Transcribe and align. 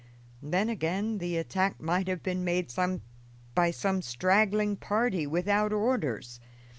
Then, 0.41 0.67
again, 0.67 1.19
the 1.19 1.37
attack 1.37 1.79
might 1.79 2.07
have 2.07 2.23
been 2.23 2.43
made 2.43 2.73
by 3.53 3.69
some 3.69 4.01
straggling 4.01 4.75
party 4.77 5.27
without 5.27 5.71
orders. 5.71 6.39